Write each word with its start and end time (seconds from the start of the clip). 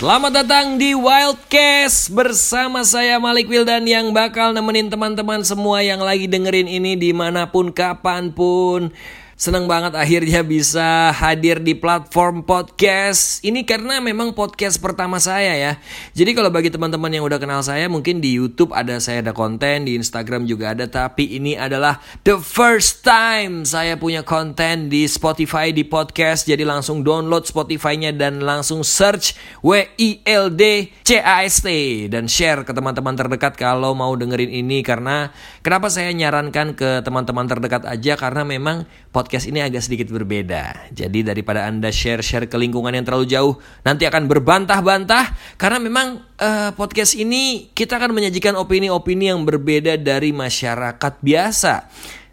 Selamat 0.00 0.32
datang 0.32 0.80
di 0.80 0.96
Wildcast 0.96 2.08
bersama 2.16 2.80
saya 2.88 3.20
Malik 3.20 3.52
Wildan 3.52 3.84
yang 3.84 4.16
bakal 4.16 4.56
nemenin 4.56 4.88
teman-teman 4.88 5.44
semua 5.44 5.84
yang 5.84 6.00
lagi 6.00 6.24
dengerin 6.24 6.72
ini 6.72 6.96
di 6.96 7.12
mana 7.12 7.44
pun 7.44 7.68
kapan 7.68 8.32
pun. 8.32 8.96
Senang 9.40 9.64
banget 9.64 9.96
akhirnya 9.96 10.44
bisa 10.44 11.16
hadir 11.16 11.64
di 11.64 11.72
platform 11.72 12.44
podcast 12.44 13.40
ini 13.40 13.64
karena 13.64 13.96
memang 13.96 14.36
podcast 14.36 14.76
pertama 14.76 15.16
saya 15.16 15.56
ya. 15.56 15.72
Jadi 16.12 16.36
kalau 16.36 16.52
bagi 16.52 16.68
teman-teman 16.68 17.08
yang 17.08 17.24
udah 17.24 17.40
kenal 17.40 17.64
saya 17.64 17.88
mungkin 17.88 18.20
di 18.20 18.36
YouTube 18.36 18.76
ada 18.76 19.00
saya 19.00 19.24
ada 19.24 19.32
konten, 19.32 19.88
di 19.88 19.96
Instagram 19.96 20.44
juga 20.44 20.76
ada 20.76 20.84
tapi 20.84 21.40
ini 21.40 21.56
adalah 21.56 22.04
the 22.20 22.36
first 22.36 23.00
time 23.00 23.64
saya 23.64 23.96
punya 23.96 24.20
konten 24.28 24.92
di 24.92 25.08
Spotify 25.08 25.72
di 25.72 25.88
podcast. 25.88 26.44
Jadi 26.44 26.60
langsung 26.68 27.00
download 27.00 27.48
Spotify-nya 27.48 28.12
dan 28.12 28.44
langsung 28.44 28.84
search 28.84 29.40
W 29.64 29.88
I 29.96 30.20
L 30.28 30.52
D 30.52 30.92
C 31.00 31.16
A 31.16 31.48
S 31.48 31.64
T 31.64 31.68
dan 32.12 32.28
share 32.28 32.60
ke 32.60 32.76
teman-teman 32.76 33.16
terdekat 33.16 33.56
kalau 33.56 33.96
mau 33.96 34.12
dengerin 34.20 34.52
ini 34.52 34.84
karena 34.84 35.32
kenapa 35.64 35.88
saya 35.88 36.12
nyarankan 36.12 36.76
ke 36.76 37.00
teman-teman 37.00 37.48
terdekat 37.48 37.88
aja 37.88 38.20
karena 38.20 38.44
memang 38.44 38.84
podcast 39.10 39.50
ini 39.50 39.58
agak 39.58 39.82
sedikit 39.82 40.10
berbeda. 40.14 40.90
Jadi 40.94 41.26
daripada 41.26 41.66
Anda 41.66 41.90
share-share 41.90 42.46
ke 42.46 42.56
lingkungan 42.56 42.94
yang 42.94 43.02
terlalu 43.02 43.26
jauh, 43.26 43.54
nanti 43.82 44.06
akan 44.06 44.30
berbantah-bantah 44.30 45.34
karena 45.58 45.78
memang 45.82 46.22
uh, 46.38 46.70
podcast 46.78 47.18
ini 47.18 47.74
kita 47.74 47.98
akan 47.98 48.14
menyajikan 48.14 48.54
opini-opini 48.54 49.34
yang 49.34 49.42
berbeda 49.42 49.98
dari 49.98 50.30
masyarakat 50.30 51.12
biasa. 51.22 51.90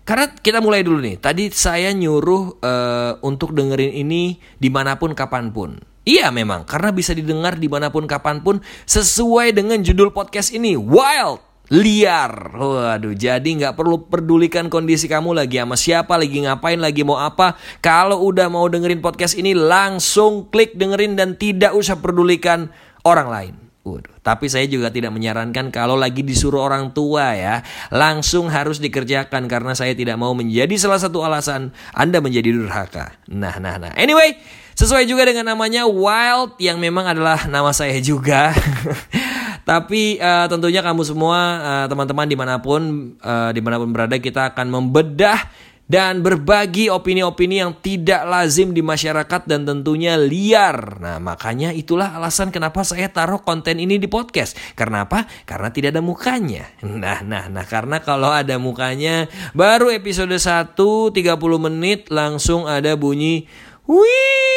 Karena 0.07 0.31
kita 0.31 0.63
mulai 0.63 0.87
dulu 0.87 1.03
nih. 1.03 1.19
Tadi 1.19 1.51
saya 1.51 1.91
nyuruh 1.91 2.63
uh, 2.63 3.19
untuk 3.27 3.51
dengerin 3.51 3.91
ini 3.91 4.39
di 4.55 4.71
mana 4.71 4.95
pun 4.95 5.11
kapan 5.11 5.51
pun. 5.51 5.75
Iya 6.07 6.31
memang, 6.31 6.63
karena 6.63 6.95
bisa 6.95 7.11
didengar 7.11 7.59
di 7.59 7.67
mana 7.67 7.91
pun 7.91 8.07
kapan 8.07 8.39
pun 8.39 8.63
sesuai 8.87 9.51
dengan 9.51 9.83
judul 9.83 10.15
podcast 10.15 10.55
ini, 10.55 10.79
Wild 10.79 11.46
liar. 11.73 12.55
Waduh, 12.55 13.15
jadi 13.15 13.43
nggak 13.43 13.75
perlu 13.75 14.07
pedulikan 14.07 14.71
kondisi 14.71 15.11
kamu 15.11 15.35
lagi 15.35 15.59
sama 15.59 15.75
siapa, 15.75 16.15
lagi 16.15 16.43
ngapain, 16.43 16.79
lagi 16.79 17.03
mau 17.03 17.19
apa. 17.19 17.59
Kalau 17.83 18.23
udah 18.23 18.47
mau 18.47 18.67
dengerin 18.71 19.03
podcast 19.03 19.35
ini, 19.35 19.51
langsung 19.51 20.47
klik 20.47 20.75
dengerin 20.79 21.19
dan 21.19 21.35
tidak 21.35 21.75
usah 21.75 21.99
pedulikan 21.99 22.71
orang 23.03 23.27
lain. 23.27 23.55
Waduh, 23.87 24.19
tapi 24.19 24.51
saya 24.51 24.67
juga 24.67 24.91
tidak 24.91 25.15
menyarankan 25.15 25.71
kalau 25.71 25.95
lagi 25.95 26.19
disuruh 26.19 26.59
orang 26.59 26.91
tua 26.91 27.39
ya, 27.39 27.63
langsung 27.87 28.51
harus 28.51 28.83
dikerjakan 28.83 29.47
karena 29.47 29.71
saya 29.79 29.95
tidak 29.95 30.19
mau 30.19 30.35
menjadi 30.35 30.75
salah 30.75 30.99
satu 30.99 31.23
alasan 31.23 31.71
Anda 31.95 32.19
menjadi 32.19 32.51
durhaka. 32.51 33.15
Nah, 33.31 33.55
nah, 33.63 33.79
nah. 33.79 33.95
Anyway, 33.95 34.35
sesuai 34.75 35.07
juga 35.07 35.23
dengan 35.23 35.55
namanya 35.55 35.87
Wild 35.87 36.59
yang 36.59 36.83
memang 36.83 37.07
adalah 37.15 37.47
nama 37.47 37.71
saya 37.71 37.95
juga. 38.03 38.51
Tapi 39.67 40.15
uh, 40.15 40.47
tentunya 40.47 40.79
kamu 40.79 41.03
semua 41.03 41.39
uh, 41.59 41.85
teman-teman 41.91 42.23
di 42.23 42.39
mana 42.39 42.55
pun 42.63 43.11
uh, 43.19 43.51
di 43.51 43.59
mana 43.59 43.75
pun 43.75 43.91
berada 43.91 44.15
kita 44.15 44.55
akan 44.55 44.71
membedah 44.71 45.43
dan 45.87 46.19
berbagi 46.19 46.91
opini-opini 46.91 47.63
yang 47.63 47.75
tidak 47.79 48.27
lazim 48.27 48.75
di 48.75 48.83
masyarakat 48.83 49.47
dan 49.47 49.63
tentunya 49.63 50.19
liar. 50.19 50.99
Nah, 50.99 51.19
makanya 51.19 51.71
itulah 51.71 52.11
alasan 52.15 52.51
kenapa 52.51 52.83
saya 52.83 53.07
taruh 53.07 53.39
konten 53.39 53.79
ini 53.79 53.95
di 53.95 54.11
podcast. 54.11 54.55
Karena 54.75 55.07
apa? 55.07 55.27
Karena 55.47 55.71
tidak 55.71 55.95
ada 55.95 56.03
mukanya. 56.03 56.67
Nah, 56.97 57.21
nah, 57.21 57.45
nah, 57.45 57.61
karena 57.61 58.01
kalau 58.01 58.33
ada 58.33 58.57
mukanya 58.57 59.29
baru 59.53 59.93
episode 59.93 60.33
1 60.33 60.75
30 60.75 61.13
menit 61.61 62.09
langsung 62.09 62.65
ada 62.65 62.97
bunyi 62.97 63.45
wih 63.85 64.47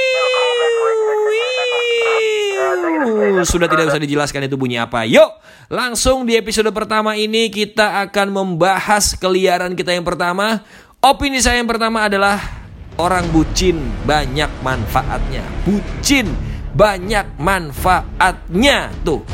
sudah 3.45 3.67
tidak 3.69 3.93
usah 3.93 4.01
dijelaskan 4.01 4.47
itu 4.49 4.57
bunyi 4.57 4.81
apa. 4.81 5.05
Yuk, 5.05 5.31
langsung 5.73 6.25
di 6.25 6.37
episode 6.37 6.69
pertama 6.71 7.17
ini 7.17 7.49
kita 7.49 8.05
akan 8.09 8.33
membahas 8.33 9.17
keliaran 9.17 9.75
kita 9.75 9.93
yang 9.93 10.05
pertama. 10.05 10.65
Opini 11.01 11.41
saya 11.41 11.61
yang 11.61 11.71
pertama 11.71 12.05
adalah 12.05 12.37
orang 13.01 13.25
bucin 13.33 13.81
banyak 14.05 14.51
manfaatnya. 14.61 15.45
Bucin 15.65 16.29
banyak 16.77 17.41
manfaatnya. 17.41 18.93
Tuh, 19.01 19.25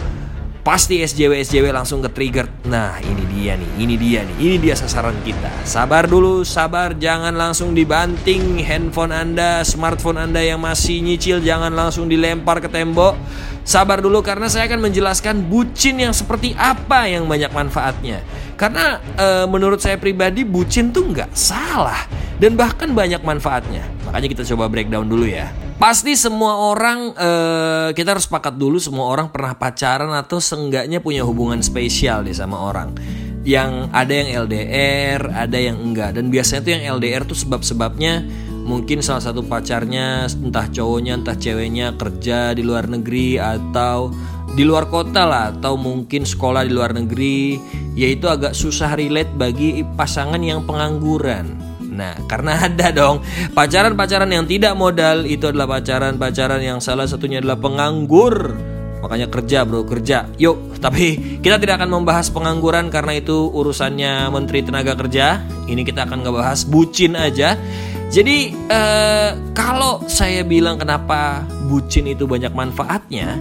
pasti 0.66 0.98
SJW 0.98 1.46
SJW 1.46 1.70
langsung 1.70 2.02
ke 2.02 2.10
trigger. 2.10 2.50
Nah, 2.66 2.98
ini 2.98 3.22
dia 3.30 3.54
nih, 3.54 3.70
ini 3.78 3.94
dia 3.94 4.26
nih, 4.26 4.36
ini 4.42 4.56
dia 4.58 4.74
sasaran 4.74 5.14
kita. 5.22 5.62
Sabar 5.62 6.10
dulu, 6.10 6.42
sabar, 6.42 6.98
jangan 6.98 7.30
langsung 7.38 7.70
dibanting 7.70 8.58
handphone 8.66 9.14
Anda, 9.14 9.62
smartphone 9.62 10.18
Anda 10.18 10.42
yang 10.42 10.58
masih 10.58 11.06
nyicil, 11.06 11.38
jangan 11.38 11.70
langsung 11.70 12.10
dilempar 12.10 12.58
ke 12.58 12.66
tembok. 12.66 13.14
Sabar 13.62 14.02
dulu 14.02 14.26
karena 14.26 14.50
saya 14.50 14.66
akan 14.66 14.90
menjelaskan 14.90 15.46
bucin 15.46 16.02
yang 16.02 16.10
seperti 16.10 16.58
apa 16.58 17.06
yang 17.06 17.30
banyak 17.30 17.54
manfaatnya. 17.54 18.26
Karena 18.58 18.98
e, 19.14 19.26
menurut 19.46 19.78
saya 19.78 19.98
pribadi 19.98 20.42
bucin 20.42 20.90
tuh 20.90 21.14
nggak 21.14 21.30
salah 21.34 22.10
dan 22.42 22.58
bahkan 22.58 22.90
banyak 22.90 23.22
manfaatnya. 23.22 23.86
Makanya 24.06 24.28
kita 24.34 24.42
coba 24.54 24.66
breakdown 24.70 25.06
dulu 25.06 25.26
ya. 25.26 25.50
Pasti 25.76 26.16
semua 26.16 26.56
orang 26.72 27.12
uh, 27.12 27.92
kita 27.92 28.16
harus 28.16 28.24
sepakat 28.24 28.56
dulu 28.56 28.80
semua 28.80 29.12
orang 29.12 29.28
pernah 29.28 29.52
pacaran 29.52 30.08
atau 30.16 30.40
seenggaknya 30.40 31.04
punya 31.04 31.20
hubungan 31.20 31.60
spesial 31.60 32.24
deh 32.24 32.32
sama 32.32 32.56
orang. 32.56 32.96
Yang 33.44 33.92
ada 33.92 34.12
yang 34.16 34.28
LDR, 34.48 35.20
ada 35.36 35.58
yang 35.60 35.76
enggak. 35.76 36.16
Dan 36.16 36.32
biasanya 36.32 36.60
tuh 36.64 36.72
yang 36.80 36.84
LDR 36.96 37.22
tuh 37.28 37.36
sebab-sebabnya 37.36 38.24
mungkin 38.66 39.04
salah 39.04 39.20
satu 39.20 39.44
pacarnya 39.44 40.26
entah 40.26 40.66
cowoknya 40.66 41.22
entah 41.22 41.36
ceweknya 41.36 41.94
kerja 41.94 42.56
di 42.56 42.64
luar 42.64 42.88
negeri 42.88 43.36
atau 43.38 44.10
di 44.56 44.64
luar 44.64 44.88
kota 44.88 45.28
lah 45.28 45.54
atau 45.54 45.76
mungkin 45.76 46.24
sekolah 46.24 46.66
di 46.66 46.72
luar 46.74 46.96
negeri 46.96 47.60
yaitu 47.94 48.26
agak 48.26 48.56
susah 48.58 48.98
relate 48.98 49.30
bagi 49.38 49.86
pasangan 49.94 50.42
yang 50.42 50.66
pengangguran 50.66 51.75
Nah, 51.96 52.14
karena 52.28 52.60
ada 52.68 52.92
dong 52.92 53.24
pacaran-pacaran 53.56 54.28
yang 54.28 54.44
tidak 54.44 54.76
modal 54.76 55.24
itu 55.24 55.48
adalah 55.48 55.80
pacaran-pacaran 55.80 56.60
yang 56.60 56.78
salah 56.78 57.08
satunya 57.08 57.40
adalah 57.40 57.56
penganggur. 57.56 58.52
Makanya 59.00 59.28
kerja 59.30 59.62
bro, 59.64 59.86
kerja. 59.86 60.28
Yuk, 60.36 60.80
tapi 60.82 61.38
kita 61.40 61.56
tidak 61.56 61.80
akan 61.80 62.00
membahas 62.00 62.28
pengangguran 62.32 62.92
karena 62.92 63.16
itu 63.16 63.48
urusannya 63.54 64.28
Menteri 64.34 64.66
Tenaga 64.66 64.98
Kerja. 64.98 65.40
Ini 65.68 65.82
kita 65.86 66.10
akan 66.10 66.26
ngebahas 66.26 66.66
bucin 66.66 67.14
aja. 67.14 67.54
Jadi 68.10 68.50
eh, 68.50 69.30
kalau 69.54 70.02
saya 70.10 70.42
bilang 70.42 70.80
kenapa 70.80 71.44
bucin 71.70 72.08
itu 72.10 72.26
banyak 72.26 72.50
manfaatnya, 72.50 73.36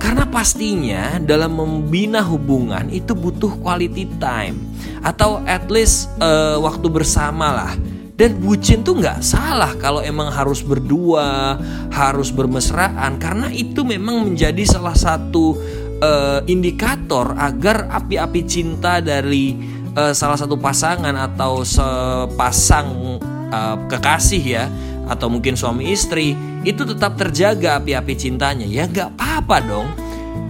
karena 0.00 0.24
pastinya 0.24 1.20
dalam 1.20 1.60
membina 1.60 2.24
hubungan 2.24 2.88
itu 2.88 3.12
butuh 3.12 3.52
quality 3.60 4.08
time 4.16 4.56
atau 5.04 5.44
at 5.44 5.68
least 5.68 6.08
uh, 6.24 6.56
waktu 6.56 6.88
bersama 6.88 7.52
lah. 7.52 7.72
Dan 8.20 8.36
bucin 8.36 8.84
tuh 8.84 9.00
nggak 9.00 9.24
salah 9.24 9.72
kalau 9.80 10.04
emang 10.04 10.28
harus 10.28 10.60
berdua, 10.60 11.56
harus 11.88 12.28
bermesraan. 12.28 13.16
Karena 13.16 13.48
itu 13.48 13.80
memang 13.80 14.28
menjadi 14.28 14.60
salah 14.68 14.92
satu 14.92 15.56
uh, 16.04 16.44
indikator 16.44 17.32
agar 17.32 17.88
api-api 17.88 18.44
cinta 18.44 19.00
dari 19.00 19.56
uh, 19.96 20.12
salah 20.12 20.36
satu 20.36 20.60
pasangan 20.60 21.16
atau 21.16 21.64
sepasang 21.64 23.16
uh, 23.48 23.88
kekasih 23.88 24.44
ya 24.44 24.68
atau 25.08 25.32
mungkin 25.32 25.56
suami 25.56 25.88
istri 25.88 26.36
itu 26.60 26.84
tetap 26.84 27.16
terjaga 27.16 27.80
api-api 27.80 28.20
cintanya. 28.20 28.68
Ya 28.68 28.84
nggak 28.84 29.16
apa-apa 29.16 29.56
dong 29.64 29.88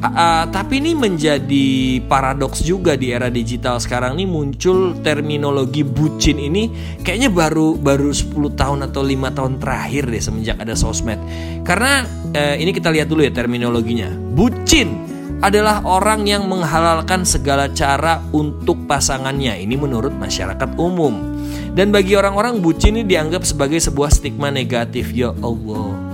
Uh, 0.00 0.48
tapi 0.48 0.81
ini 0.81 0.96
menjadi 0.96 2.00
paradoks 2.08 2.64
juga 2.64 2.96
di 2.96 3.12
era 3.12 3.28
digital 3.28 3.76
sekarang 3.76 4.16
ini 4.16 4.25
muncul 4.25 4.96
terminologi 5.04 5.84
bucin 5.84 6.40
ini 6.40 6.72
kayaknya 7.04 7.28
baru 7.28 7.76
baru 7.76 8.08
10 8.08 8.32
tahun 8.56 8.88
atau 8.88 9.04
lima 9.04 9.28
tahun 9.28 9.60
terakhir 9.60 10.08
deh 10.08 10.22
semenjak 10.25 10.56
ada 10.56 10.72
sosmed. 10.72 11.20
Karena 11.69 12.08
uh, 12.32 12.56
ini 12.56 12.72
kita 12.72 12.88
lihat 12.88 13.12
dulu 13.12 13.28
ya 13.28 13.32
terminologinya. 13.32 14.08
Bucin 14.32 15.10
adalah 15.40 15.84
orang 15.84 16.25
yang 16.25 16.48
menghalalkan 16.48 17.25
segala 17.28 17.69
cara 17.72 18.25
untuk 18.32 18.88
pasangannya. 18.88 19.56
Ini 19.60 19.76
menurut 19.76 20.12
masyarakat 20.16 20.81
umum. 20.81 21.37
Dan 21.76 21.92
bagi 21.92 22.16
orang-orang 22.16 22.60
bucin 22.64 22.96
ini 22.96 23.04
dianggap 23.04 23.44
sebagai 23.44 23.81
sebuah 23.81 24.12
stigma 24.12 24.48
negatif. 24.48 25.12
Ya 25.12 25.32
Allah 25.44 26.10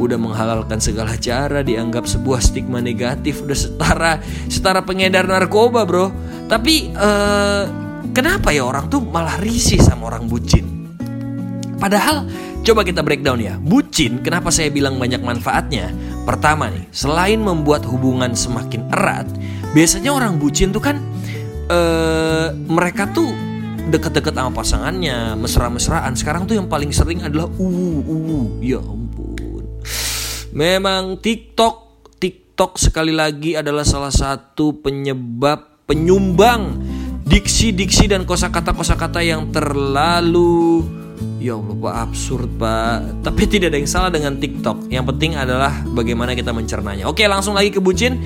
udah 0.00 0.16
menghalalkan 0.16 0.80
segala 0.80 1.12
cara 1.20 1.60
dianggap 1.60 2.08
sebuah 2.08 2.40
stigma 2.40 2.80
negatif 2.80 3.44
udah 3.44 3.58
setara 3.58 4.12
setara 4.48 4.80
pengedar 4.80 5.28
narkoba 5.28 5.84
bro. 5.84 6.08
Tapi 6.48 6.90
uh, 6.96 7.64
kenapa 8.10 8.50
ya 8.50 8.64
orang 8.66 8.88
tuh 8.88 9.04
malah 9.04 9.36
risih 9.38 9.78
sama 9.78 10.08
orang 10.10 10.26
bucin? 10.26 10.66
Padahal 11.76 12.26
coba 12.64 12.82
kita 12.82 13.04
breakdown 13.04 13.38
ya. 13.38 13.54
Bucin 13.60 14.24
kenapa 14.24 14.48
saya 14.48 14.72
bilang 14.72 14.96
banyak 14.96 15.20
manfaatnya? 15.20 15.92
Pertama 16.24 16.72
nih 16.72 16.88
selain 16.90 17.38
membuat 17.38 17.84
hubungan 17.84 18.32
semakin 18.32 18.88
erat 18.90 19.28
biasanya 19.70 20.10
orang 20.10 20.40
bucin 20.40 20.74
tuh 20.74 20.82
kan 20.82 20.98
uh, 21.70 22.50
mereka 22.66 23.06
tuh 23.14 23.30
deket-deket 23.90 24.34
sama 24.36 24.50
pasangannya 24.54 25.34
mesra-mesraan. 25.34 26.14
Sekarang 26.14 26.46
tuh 26.46 26.54
yang 26.58 26.70
paling 26.70 26.94
sering 26.94 27.26
adalah 27.26 27.50
uh 27.50 28.00
uh 28.06 28.46
ya 28.62 28.78
Memang 30.50 31.22
TikTok 31.22 31.74
TikTok 32.18 32.76
sekali 32.76 33.14
lagi 33.14 33.56
adalah 33.56 33.86
salah 33.86 34.12
satu 34.12 34.82
penyebab 34.82 35.86
penyumbang 35.88 36.76
diksi-diksi 37.24 38.10
dan 38.10 38.26
kosakata-kosakata 38.26 39.22
yang 39.22 39.48
terlalu 39.54 40.84
Ya 41.40 41.56
Allah 41.56 41.76
pak 41.76 41.94
absurd 42.08 42.48
pak. 42.60 43.24
Tapi 43.24 43.42
tidak 43.48 43.72
ada 43.72 43.78
yang 43.80 43.88
salah 43.88 44.12
dengan 44.12 44.36
TikTok. 44.36 44.92
Yang 44.92 45.04
penting 45.16 45.36
adalah 45.36 45.72
bagaimana 45.92 46.36
kita 46.36 46.52
mencernanya. 46.52 47.08
Oke 47.08 47.24
langsung 47.28 47.56
lagi 47.56 47.72
ke 47.72 47.80
bucin. 47.80 48.20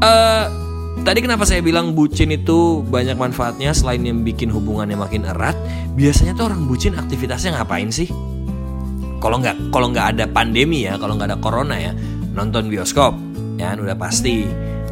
Uh, 0.00 0.66
Tadi 1.06 1.22
kenapa 1.22 1.46
saya 1.46 1.62
bilang 1.62 1.94
bucin 1.94 2.34
itu 2.34 2.82
banyak 2.82 3.14
manfaatnya 3.14 3.70
Selain 3.70 4.02
yang 4.02 4.26
bikin 4.26 4.50
hubungannya 4.50 4.98
makin 4.98 5.22
erat? 5.22 5.54
Biasanya 5.94 6.34
tuh 6.34 6.50
orang 6.50 6.66
bucin 6.66 6.98
aktivitasnya 6.98 7.54
ngapain 7.54 7.94
sih? 7.94 8.10
Kalau 9.16 9.36
nggak 9.40 9.72
kalau 9.72 9.88
nggak 9.90 10.06
ada 10.16 10.24
pandemi 10.28 10.84
ya, 10.84 11.00
kalau 11.00 11.16
nggak 11.16 11.32
ada 11.34 11.38
corona 11.40 11.76
ya, 11.76 11.92
nonton 12.36 12.68
bioskop, 12.68 13.16
ya 13.56 13.72
udah 13.76 13.96
pasti. 13.96 14.46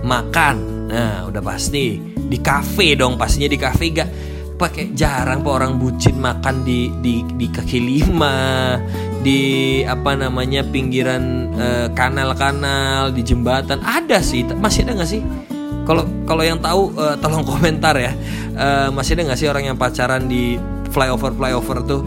Makan, 0.04 0.56
nah 0.92 1.24
udah 1.24 1.40
pasti. 1.40 1.96
Di 2.12 2.40
kafe 2.40 2.96
dong, 2.96 3.16
pastinya 3.16 3.48
di 3.48 3.56
kafe 3.56 3.84
gak 3.92 4.10
pakai 4.54 4.94
jarang 4.94 5.42
pak 5.42 5.50
orang 5.50 5.82
bucin 5.82 6.16
makan 6.22 6.62
di 6.62 6.86
di 7.02 7.26
di 7.34 7.50
kaki 7.50 7.78
lima 7.82 8.78
di 9.24 9.82
apa 9.82 10.14
namanya 10.14 10.62
pinggiran 10.62 11.56
kanal 11.96 12.36
kanal-kanal 12.36 13.10
di 13.10 13.22
jembatan. 13.24 13.80
Ada 13.82 14.20
sih 14.20 14.44
masih 14.56 14.86
ada 14.86 15.00
nggak 15.00 15.10
sih? 15.10 15.22
Kalau 15.84 16.04
kalau 16.24 16.44
yang 16.44 16.60
tahu 16.60 16.92
uh, 16.96 17.16
tolong 17.20 17.44
komentar 17.44 17.96
ya. 17.96 18.12
Uh, 18.54 18.88
masih 18.94 19.18
ada 19.18 19.32
nggak 19.32 19.38
sih 19.40 19.48
orang 19.50 19.64
yang 19.72 19.76
pacaran 19.76 20.30
di 20.30 20.56
flyover 20.94 21.34
flyover 21.34 21.82
tuh 21.82 22.06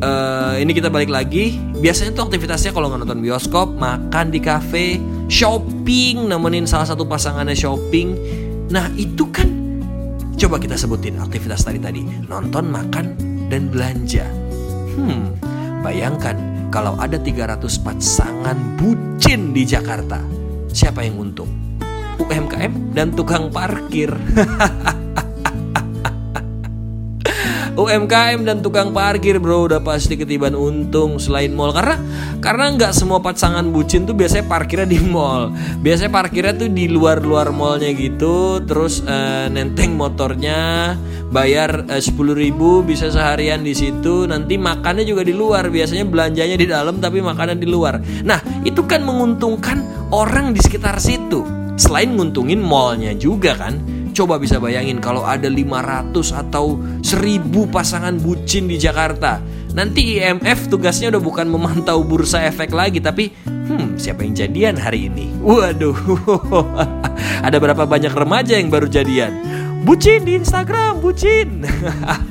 uh, 0.00 0.56
ini 0.58 0.72
kita 0.72 0.92
balik 0.92 1.08
lagi 1.08 1.56
biasanya 1.80 2.12
tuh 2.12 2.28
aktivitasnya 2.28 2.74
kalau 2.74 2.92
nonton 2.92 3.20
bioskop 3.22 3.76
makan 3.76 4.32
di 4.32 4.40
cafe 4.42 5.00
shopping 5.30 6.28
nemenin 6.28 6.66
salah 6.68 6.88
satu 6.88 7.06
pasangannya 7.06 7.56
shopping 7.56 8.16
nah 8.68 8.86
itu 8.96 9.24
kan 9.30 9.60
Coba 10.40 10.56
kita 10.56 10.72
sebutin 10.72 11.20
aktivitas 11.20 11.68
tadi-tadi. 11.68 12.00
Nonton, 12.24 12.72
makan, 12.72 13.12
dan 13.52 13.68
belanja. 13.68 14.24
Hmm, 14.96 15.36
bayangkan 15.84 16.32
kalau 16.72 16.96
ada 16.96 17.20
300 17.20 17.60
pasangan 17.84 18.56
bucin 18.80 19.52
di 19.52 19.68
Jakarta. 19.68 20.16
Siapa 20.72 21.04
yang 21.04 21.20
untung? 21.20 21.52
UMKM 22.16 22.96
dan 22.96 23.12
tukang 23.12 23.52
parkir. 23.52 24.08
UMKM 27.86 28.44
dan 28.44 28.60
tukang 28.60 28.92
parkir 28.92 29.40
bro. 29.40 29.64
Udah 29.64 29.80
pasti 29.80 30.18
ketiban 30.18 30.52
untung 30.52 31.16
selain 31.16 31.56
mall. 31.56 31.72
Karena 31.72 31.96
karena 32.44 32.72
nggak 32.76 32.92
semua 32.92 33.24
pasangan 33.24 33.64
bucin 33.72 34.04
tuh 34.04 34.12
biasanya 34.12 34.44
parkirnya 34.44 34.88
di 34.88 35.00
mall. 35.00 35.54
Biasanya 35.80 36.12
parkirnya 36.12 36.54
tuh 36.56 36.68
di 36.68 36.88
luar-luar 36.92 37.52
mallnya 37.54 37.92
gitu. 37.96 38.60
Terus 38.64 39.00
uh, 39.04 39.48
nenteng 39.48 39.96
motornya 39.96 40.94
bayar 41.30 41.86
eh, 41.86 42.02
sepuluh 42.02 42.34
ribu 42.34 42.84
bisa 42.84 43.08
seharian 43.08 43.64
di 43.64 43.72
situ. 43.72 44.28
Nanti 44.28 44.60
makannya 44.60 45.04
juga 45.08 45.24
di 45.24 45.32
luar. 45.32 45.68
Biasanya 45.72 46.04
belanjanya 46.04 46.56
di 46.60 46.66
dalam 46.68 47.00
tapi 47.00 47.24
makanan 47.24 47.56
di 47.56 47.68
luar. 47.68 48.00
Nah 48.24 48.40
itu 48.66 48.84
kan 48.84 49.00
menguntungkan 49.04 50.10
orang 50.12 50.52
di 50.52 50.60
sekitar 50.60 51.00
situ. 51.00 51.46
Selain 51.80 52.12
nguntungin 52.12 52.60
mallnya 52.60 53.16
juga 53.16 53.56
kan 53.56 53.99
Coba 54.20 54.36
bisa 54.36 54.60
bayangin 54.60 55.00
kalau 55.00 55.24
ada 55.24 55.48
500 55.48 56.12
atau 56.36 56.76
1000 57.00 57.40
pasangan 57.72 58.12
bucin 58.20 58.68
di 58.68 58.76
Jakarta. 58.76 59.40
Nanti 59.72 60.20
IMF 60.20 60.68
tugasnya 60.68 61.08
udah 61.16 61.24
bukan 61.24 61.48
memantau 61.48 62.04
bursa 62.04 62.44
efek 62.44 62.68
lagi 62.76 63.00
tapi 63.00 63.32
hmm 63.48 63.96
siapa 63.96 64.20
yang 64.20 64.36
jadian 64.36 64.76
hari 64.76 65.08
ini? 65.08 65.32
Waduh. 65.40 65.96
ada 67.48 67.56
berapa 67.56 67.88
banyak 67.88 68.12
remaja 68.12 68.60
yang 68.60 68.68
baru 68.68 68.92
jadian? 68.92 69.32
Bucin 69.88 70.28
di 70.28 70.36
Instagram, 70.36 71.00
bucin. 71.00 71.64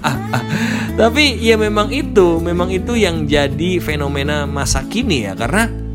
tapi 1.01 1.41
ya 1.41 1.57
memang 1.57 1.89
itu, 1.89 2.37
memang 2.37 2.69
itu 2.69 2.93
yang 2.93 3.25
jadi 3.25 3.81
fenomena 3.81 4.45
masa 4.45 4.85
kini 4.85 5.25
ya 5.25 5.33
karena 5.33 5.88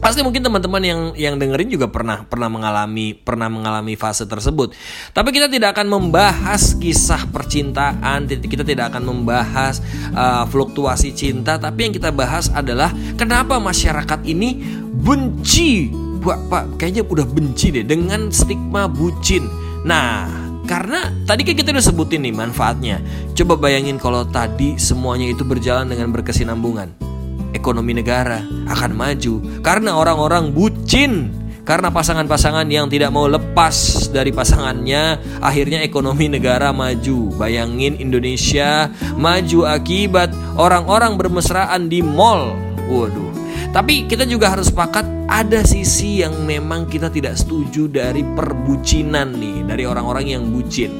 Pasti 0.00 0.24
mungkin 0.24 0.40
teman-teman 0.40 0.80
yang 0.80 1.00
yang 1.12 1.34
dengerin 1.36 1.68
juga 1.68 1.84
pernah 1.92 2.24
pernah 2.24 2.48
mengalami 2.48 3.12
pernah 3.12 3.52
mengalami 3.52 4.00
fase 4.00 4.24
tersebut. 4.24 4.72
Tapi 5.12 5.28
kita 5.28 5.44
tidak 5.52 5.76
akan 5.76 5.92
membahas 5.92 6.72
kisah 6.80 7.28
percintaan, 7.28 8.24
kita 8.24 8.64
tidak 8.64 8.96
akan 8.96 9.12
membahas 9.12 9.84
uh, 10.16 10.48
fluktuasi 10.48 11.12
cinta, 11.12 11.60
tapi 11.60 11.84
yang 11.84 11.92
kita 11.92 12.08
bahas 12.16 12.48
adalah 12.48 12.88
kenapa 13.20 13.60
masyarakat 13.60 14.24
ini 14.24 14.56
benci, 14.88 15.92
Pak, 16.24 16.48
Pak, 16.48 16.64
kayaknya 16.80 17.04
udah 17.04 17.28
benci 17.28 17.68
deh 17.68 17.84
dengan 17.84 18.32
stigma 18.32 18.88
bucin. 18.88 19.44
Nah, 19.84 20.32
karena 20.64 21.12
tadi 21.28 21.44
kan 21.44 21.52
kita 21.52 21.76
udah 21.76 21.84
sebutin 21.84 22.24
nih 22.24 22.32
manfaatnya. 22.32 23.04
Coba 23.36 23.60
bayangin 23.60 24.00
kalau 24.00 24.24
tadi 24.24 24.80
semuanya 24.80 25.28
itu 25.28 25.44
berjalan 25.44 25.92
dengan 25.92 26.08
berkesinambungan 26.08 27.09
ekonomi 27.52 27.96
negara 27.96 28.42
akan 28.68 28.90
maju 28.94 29.34
karena 29.60 29.96
orang-orang 29.96 30.50
bucin. 30.54 31.36
Karena 31.60 31.86
pasangan-pasangan 31.92 32.66
yang 32.66 32.90
tidak 32.90 33.14
mau 33.14 33.30
lepas 33.30 34.08
dari 34.10 34.34
pasangannya 34.34 35.22
akhirnya 35.38 35.86
ekonomi 35.86 36.26
negara 36.26 36.74
maju. 36.74 37.30
Bayangin 37.38 37.94
Indonesia 38.00 38.90
maju 39.14 39.70
akibat 39.70 40.34
orang-orang 40.58 41.14
bermesraan 41.14 41.86
di 41.86 42.02
mall. 42.02 42.58
Waduh. 42.90 43.30
Tapi 43.70 44.10
kita 44.10 44.26
juga 44.26 44.50
harus 44.50 44.66
sepakat 44.66 45.06
ada 45.30 45.62
sisi 45.62 46.26
yang 46.26 46.42
memang 46.42 46.90
kita 46.90 47.06
tidak 47.06 47.38
setuju 47.38 47.86
dari 47.86 48.26
perbucinan 48.26 49.38
nih 49.38 49.62
dari 49.62 49.86
orang-orang 49.86 50.26
yang 50.26 50.42
bucin. 50.50 50.90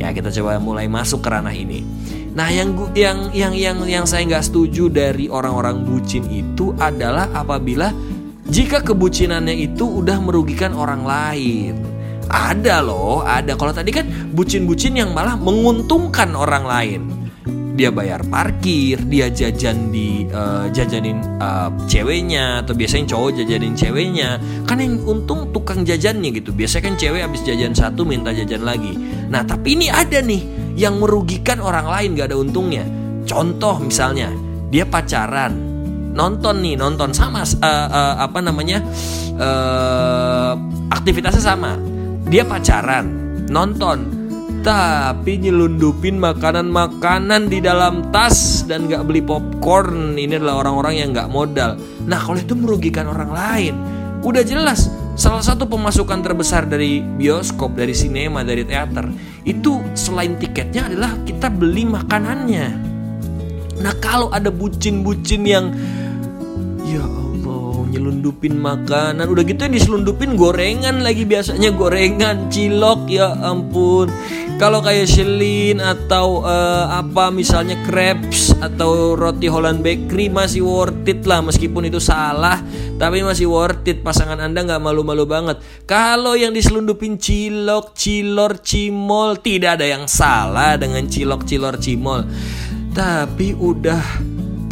Ya 0.00 0.16
kita 0.16 0.32
coba 0.32 0.56
mulai 0.56 0.88
masuk 0.88 1.20
ke 1.20 1.28
ranah 1.28 1.52
ini 1.52 1.84
Nah, 2.36 2.52
yang 2.52 2.76
yang 2.92 3.32
yang 3.32 3.56
yang 3.56 3.78
yang 3.88 4.04
saya 4.04 4.28
nggak 4.28 4.44
setuju 4.44 4.92
dari 4.92 5.24
orang-orang 5.32 5.88
bucin 5.88 6.20
itu 6.28 6.76
adalah 6.76 7.32
apabila 7.32 7.88
jika 8.52 8.84
kebucinannya 8.84 9.56
itu 9.56 10.04
udah 10.04 10.20
merugikan 10.20 10.76
orang 10.76 11.08
lain. 11.08 11.80
Ada 12.28 12.84
loh, 12.84 13.24
ada. 13.24 13.56
Kalau 13.56 13.72
tadi 13.72 13.88
kan 13.88 14.04
bucin-bucin 14.36 15.00
yang 15.00 15.16
malah 15.16 15.40
menguntungkan 15.40 16.36
orang 16.36 16.64
lain. 16.68 17.00
Dia 17.76 17.92
bayar 17.92 18.24
parkir, 18.24 19.04
dia 19.04 19.28
jajan 19.28 19.92
di 19.92 20.24
uh, 20.32 20.64
jajanin 20.72 21.20
uh, 21.36 21.68
ceweknya 21.84 22.64
atau 22.64 22.72
biasanya 22.72 23.12
cowok 23.12 23.36
jajanin 23.36 23.76
ceweknya. 23.76 24.40
Kan 24.64 24.80
yang 24.80 25.04
untung 25.04 25.52
tukang 25.52 25.84
jajannya 25.84 26.32
gitu. 26.32 26.56
Biasanya 26.56 26.88
kan 26.88 26.94
cewek 26.96 27.20
habis 27.20 27.44
jajan 27.44 27.76
satu 27.76 28.08
minta 28.08 28.32
jajan 28.32 28.64
lagi. 28.64 28.96
Nah, 29.28 29.44
tapi 29.44 29.76
ini 29.76 29.92
ada 29.92 30.24
nih 30.24 30.72
yang 30.72 30.96
merugikan 30.96 31.60
orang 31.60 31.84
lain 31.84 32.16
gak 32.16 32.32
ada 32.32 32.40
untungnya. 32.40 32.88
Contoh 33.28 33.76
misalnya 33.84 34.32
dia 34.72 34.88
pacaran, 34.88 35.52
nonton 36.16 36.64
nih 36.64 36.80
nonton 36.80 37.12
sama 37.12 37.44
uh, 37.44 37.68
uh, 37.92 38.14
apa 38.24 38.40
namanya 38.40 38.80
uh, 39.36 40.56
aktivitasnya 40.96 41.44
sama. 41.44 41.76
Dia 42.24 42.48
pacaran, 42.48 43.04
nonton, 43.52 44.15
tapi 44.66 45.38
nyelundupin 45.38 46.18
makanan-makanan 46.18 47.46
di 47.46 47.62
dalam 47.62 48.10
tas 48.10 48.66
dan 48.66 48.90
gak 48.90 49.06
beli 49.06 49.22
popcorn. 49.22 50.18
Ini 50.18 50.42
adalah 50.42 50.66
orang-orang 50.66 50.98
yang 50.98 51.14
gak 51.14 51.30
modal. 51.30 51.78
Nah 52.02 52.18
kalau 52.18 52.34
itu 52.34 52.58
merugikan 52.58 53.06
orang 53.06 53.30
lain, 53.30 53.74
udah 54.26 54.42
jelas 54.42 54.90
Salah 55.16 55.40
satu 55.40 55.64
pemasukan 55.64 56.20
terbesar 56.20 56.68
dari 56.68 57.00
bioskop, 57.00 57.72
dari 57.72 57.96
sinema, 57.96 58.44
dari 58.44 58.68
teater 58.68 59.08
itu 59.48 59.80
selain 59.96 60.36
tiketnya 60.36 60.92
adalah 60.92 61.16
kita 61.24 61.48
beli 61.48 61.88
makanannya. 61.88 62.66
Nah, 63.80 63.96
kalau 63.96 64.28
ada 64.28 64.52
bucin-bucin 64.52 65.48
yang 65.48 65.72
ya 66.84 67.00
nyelundupin 67.88 68.58
makanan, 68.58 69.26
udah 69.26 69.44
gitu 69.46 69.66
yang 69.66 69.74
diselundupin 69.74 70.34
gorengan 70.34 71.00
lagi 71.00 71.22
biasanya. 71.22 71.70
Gorengan, 71.72 72.50
cilok 72.50 73.06
ya 73.10 73.32
ampun. 73.40 74.10
Kalau 74.56 74.80
kayak 74.80 75.04
Shelin 75.04 75.84
atau 75.84 76.40
uh, 76.40 76.88
apa 76.88 77.28
misalnya 77.28 77.76
crepes 77.84 78.56
atau 78.56 79.12
roti 79.12 79.52
Holland 79.52 79.84
Bakery 79.84 80.32
masih 80.32 80.64
worth 80.64 81.04
it 81.04 81.28
lah 81.28 81.44
meskipun 81.44 81.92
itu 81.92 82.00
salah 82.00 82.64
tapi 82.96 83.20
masih 83.20 83.52
worth 83.52 83.84
it. 83.84 84.00
Pasangan 84.00 84.40
anda 84.40 84.64
nggak 84.64 84.80
malu-malu 84.80 85.28
banget. 85.28 85.60
Kalau 85.84 86.32
yang 86.40 86.56
diselundupin 86.56 87.20
cilok 87.20 87.92
cilor 87.92 88.64
cimol 88.64 89.36
tidak 89.44 89.76
ada 89.76 89.92
yang 89.92 90.08
salah 90.08 90.80
dengan 90.80 91.04
cilok 91.04 91.44
cilor 91.44 91.76
cimol. 91.76 92.24
Tapi 92.96 93.52
udah 93.52 94.00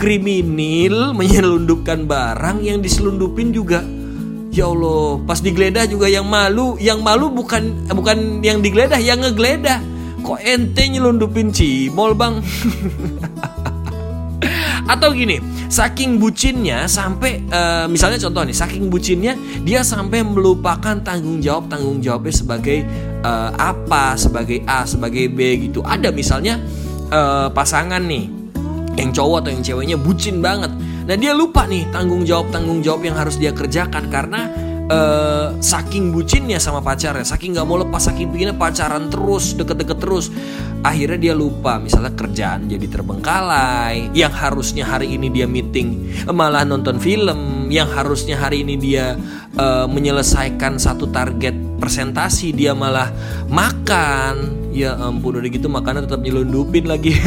kriminal 0.04 1.16
menyelundupkan 1.16 2.04
barang 2.04 2.60
yang 2.60 2.84
diselundupin 2.84 3.56
juga 3.56 3.80
Ya 4.54 4.70
Allah, 4.70 5.18
pas 5.26 5.42
digeledah 5.42 5.82
juga 5.90 6.06
yang 6.06 6.30
malu, 6.30 6.78
yang 6.78 7.02
malu 7.02 7.26
bukan 7.26 7.90
bukan 7.90 8.38
yang 8.38 8.62
digeledah, 8.62 9.02
yang 9.02 9.18
ngegeledah. 9.18 9.82
Kok 10.22 10.38
ente 10.46 10.94
nyelundupin 10.94 11.50
cimol, 11.50 12.14
Bang? 12.14 12.38
Atau 14.94 15.10
gini, 15.10 15.42
saking 15.66 16.22
bucinnya 16.22 16.86
sampai 16.86 17.42
uh, 17.50 17.90
misalnya 17.90 18.22
contoh 18.22 18.46
nih, 18.46 18.54
saking 18.54 18.94
bucinnya 18.94 19.34
dia 19.66 19.82
sampai 19.82 20.22
melupakan 20.22 21.02
tanggung 21.02 21.42
jawab 21.42 21.66
tanggung 21.66 21.98
jawabnya 21.98 22.34
sebagai 22.38 22.86
uh, 23.26 23.50
apa, 23.58 24.14
sebagai 24.14 24.62
A, 24.70 24.86
sebagai 24.86 25.34
B 25.34 25.66
gitu. 25.66 25.82
Ada 25.82 26.14
misalnya 26.14 26.62
uh, 27.10 27.50
pasangan 27.50 28.06
nih, 28.06 28.30
yang 28.94 29.10
cowok 29.10 29.46
atau 29.46 29.50
yang 29.54 29.62
ceweknya 29.64 29.96
bucin 29.98 30.38
banget. 30.38 30.70
Nah 31.04 31.16
dia 31.18 31.36
lupa 31.36 31.66
nih 31.68 31.90
tanggung 31.92 32.24
jawab 32.24 32.48
tanggung 32.54 32.80
jawab 32.80 33.04
yang 33.04 33.16
harus 33.18 33.36
dia 33.36 33.52
kerjakan 33.52 34.08
karena 34.08 34.48
uh, 34.88 35.56
saking 35.60 36.12
bucinnya 36.12 36.60
sama 36.60 36.80
pacarnya, 36.84 37.24
saking 37.24 37.56
nggak 37.56 37.66
mau 37.66 37.80
lepas, 37.80 38.10
saking 38.10 38.32
pinginnya 38.32 38.56
pacaran 38.56 39.08
terus, 39.08 39.56
deket-deket 39.56 39.98
terus, 40.00 40.28
akhirnya 40.84 41.18
dia 41.30 41.34
lupa, 41.36 41.80
misalnya 41.80 42.12
kerjaan 42.12 42.68
jadi 42.68 42.86
terbengkalai, 42.88 44.12
yang 44.12 44.32
harusnya 44.32 44.84
hari 44.84 45.14
ini 45.16 45.28
dia 45.32 45.46
meeting 45.48 46.12
malah 46.32 46.64
nonton 46.66 47.00
film, 47.00 47.68
yang 47.72 47.88
harusnya 47.88 48.36
hari 48.40 48.64
ini 48.64 48.74
dia 48.76 49.16
uh, 49.56 49.86
menyelesaikan 49.88 50.76
satu 50.76 51.08
target 51.08 51.54
presentasi, 51.80 52.52
dia 52.52 52.72
malah 52.76 53.12
makan, 53.48 54.63
ya 54.74 54.98
ampun 54.98 55.38
udah 55.38 55.46
gitu 55.46 55.70
makanan 55.70 56.10
tetap 56.10 56.20
nyelundupin 56.20 56.90
lagi. 56.90 57.14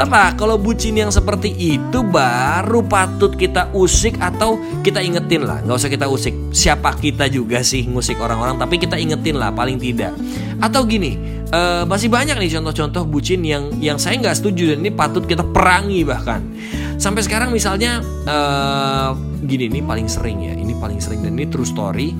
Tapi 0.00 0.16
kalau 0.40 0.56
bucin 0.56 0.96
yang 0.96 1.12
seperti 1.12 1.52
itu 1.52 2.00
baru 2.00 2.80
patut 2.80 3.36
kita 3.36 3.68
usik 3.76 4.16
atau 4.16 4.56
kita 4.80 5.04
ingetin 5.04 5.44
lah. 5.44 5.60
Nggak 5.60 5.76
usah 5.76 5.90
kita 5.92 6.08
usik. 6.08 6.32
Siapa 6.56 6.96
kita 6.96 7.28
juga 7.28 7.60
sih 7.60 7.84
ngusik 7.84 8.16
orang-orang, 8.16 8.56
tapi 8.56 8.80
kita 8.80 8.96
ingetin 8.96 9.36
lah 9.36 9.52
paling 9.52 9.76
tidak. 9.76 10.16
Atau 10.56 10.88
gini, 10.88 11.20
uh, 11.52 11.84
masih 11.84 12.08
banyak 12.08 12.32
nih 12.32 12.48
contoh-contoh 12.56 13.04
bucin 13.12 13.44
yang 13.44 13.68
yang 13.76 14.00
saya 14.00 14.16
nggak 14.16 14.40
setuju 14.40 14.72
dan 14.72 14.80
ini 14.80 14.90
patut 14.94 15.28
kita 15.28 15.44
perangi 15.44 16.00
bahkan. 16.00 16.48
Sampai 16.96 17.20
sekarang 17.20 17.52
misalnya 17.52 18.00
uh, 18.24 19.12
gini 19.44 19.68
ini 19.68 19.84
paling 19.84 20.08
sering 20.08 20.48
ya, 20.48 20.56
ini 20.56 20.72
paling 20.80 20.96
sering 20.96 21.20
dan 21.20 21.36
ini 21.36 21.44
true 21.48 21.68
story 21.68 22.16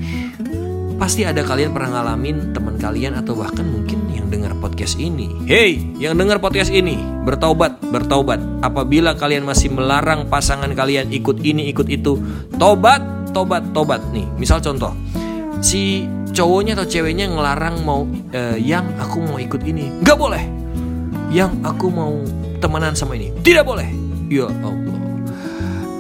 Pasti 1.01 1.25
ada 1.25 1.41
kalian 1.41 1.73
pernah 1.73 1.97
ngalamin 1.97 2.53
teman 2.53 2.77
kalian 2.77 3.17
atau 3.17 3.33
bahkan 3.33 3.65
mungkin 3.65 4.05
yang 4.13 4.29
dengar 4.29 4.53
podcast 4.61 5.01
ini. 5.01 5.33
Hey, 5.49 5.81
yang 5.97 6.13
dengar 6.13 6.45
podcast 6.45 6.69
ini, 6.69 7.01
bertobat, 7.25 7.81
bertobat. 7.89 8.37
Apabila 8.61 9.17
kalian 9.17 9.49
masih 9.49 9.73
melarang 9.73 10.29
pasangan 10.29 10.69
kalian 10.77 11.09
ikut 11.09 11.41
ini, 11.41 11.73
ikut 11.73 11.89
itu, 11.89 12.21
tobat, 12.61 13.01
tobat, 13.33 13.65
tobat. 13.73 14.05
Nih, 14.13 14.29
misal 14.37 14.61
contoh, 14.61 14.93
si 15.65 16.05
cowoknya 16.37 16.77
atau 16.77 16.85
ceweknya 16.85 17.33
ngelarang 17.33 17.81
mau 17.81 18.05
uh, 18.37 18.61
yang 18.61 18.85
aku 19.01 19.25
mau 19.25 19.41
ikut 19.41 19.65
ini, 19.65 20.05
nggak 20.05 20.19
boleh. 20.21 20.45
Yang 21.33 21.65
aku 21.65 21.89
mau 21.89 22.13
temenan 22.61 22.93
sama 22.93 23.17
ini, 23.17 23.33
tidak 23.41 23.65
boleh. 23.65 23.89
Ya 24.29 24.53
Allah 24.53 24.90